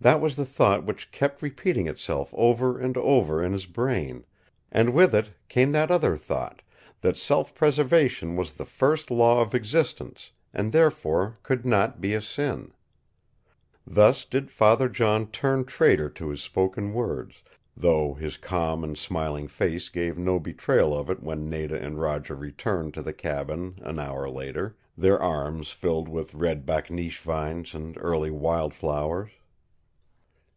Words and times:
That 0.00 0.20
was 0.20 0.34
the 0.34 0.44
thought 0.44 0.84
which 0.84 1.12
kept 1.12 1.42
repeating 1.42 1.86
itself 1.86 2.34
over 2.36 2.76
and 2.76 2.96
over 2.96 3.40
in 3.40 3.52
his 3.52 3.66
brain, 3.66 4.24
and 4.72 4.92
with 4.92 5.14
it 5.14 5.30
came 5.48 5.70
that 5.70 5.92
other 5.92 6.16
thought, 6.16 6.60
that 7.02 7.16
self 7.16 7.54
preservation 7.54 8.34
was 8.34 8.56
the 8.56 8.64
first 8.64 9.12
law 9.12 9.40
of 9.40 9.54
existence, 9.54 10.32
and 10.52 10.72
therefore 10.72 11.38
could 11.44 11.64
not 11.64 12.00
be 12.00 12.14
a 12.14 12.20
sin. 12.20 12.72
Thus 13.86 14.24
did 14.24 14.50
Father 14.50 14.88
John 14.88 15.28
turn 15.28 15.64
traitor 15.66 16.08
to 16.10 16.30
his 16.30 16.42
spoken 16.42 16.92
words, 16.92 17.44
though 17.76 18.12
his 18.14 18.36
calm 18.36 18.82
and 18.82 18.98
smiling 18.98 19.46
face 19.46 19.88
gave 19.88 20.18
no 20.18 20.40
betrayal 20.40 20.98
of 20.98 21.10
it 21.10 21.22
when 21.22 21.48
Nada 21.48 21.76
and 21.80 22.00
Roger 22.00 22.34
returned 22.34 22.92
to 22.94 23.02
the 23.02 23.12
cabin 23.12 23.78
an 23.82 24.00
hour 24.00 24.28
later, 24.28 24.76
their 24.98 25.22
arms 25.22 25.70
filled 25.70 26.08
with 26.08 26.34
red 26.34 26.66
bakneesh 26.66 27.20
vines 27.20 27.72
and 27.72 27.96
early 28.00 28.32
wildflowers. 28.32 29.30